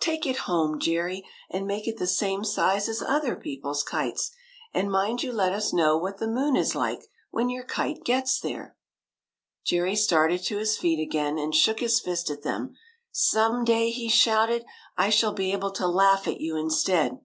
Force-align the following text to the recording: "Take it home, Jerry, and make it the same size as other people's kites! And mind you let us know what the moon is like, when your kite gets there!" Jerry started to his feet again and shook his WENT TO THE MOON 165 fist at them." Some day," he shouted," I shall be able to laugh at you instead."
"Take 0.00 0.24
it 0.24 0.38
home, 0.48 0.80
Jerry, 0.80 1.26
and 1.50 1.66
make 1.66 1.86
it 1.86 1.98
the 1.98 2.06
same 2.06 2.42
size 2.42 2.88
as 2.88 3.02
other 3.02 3.36
people's 3.36 3.82
kites! 3.82 4.30
And 4.72 4.90
mind 4.90 5.22
you 5.22 5.30
let 5.30 5.52
us 5.52 5.74
know 5.74 5.94
what 5.98 6.16
the 6.16 6.26
moon 6.26 6.56
is 6.56 6.74
like, 6.74 7.04
when 7.30 7.50
your 7.50 7.64
kite 7.64 8.02
gets 8.02 8.40
there!" 8.40 8.78
Jerry 9.66 9.94
started 9.94 10.42
to 10.44 10.56
his 10.56 10.78
feet 10.78 11.06
again 11.06 11.36
and 11.38 11.54
shook 11.54 11.80
his 11.80 12.00
WENT 12.06 12.20
TO 12.20 12.36
THE 12.36 12.42
MOON 12.48 12.52
165 13.12 13.12
fist 13.12 13.34
at 13.40 13.42
them." 13.42 13.52
Some 13.52 13.64
day," 13.66 13.90
he 13.90 14.08
shouted," 14.08 14.64
I 15.06 15.10
shall 15.10 15.34
be 15.34 15.52
able 15.52 15.72
to 15.72 15.86
laugh 15.86 16.26
at 16.26 16.40
you 16.40 16.56
instead." 16.56 17.18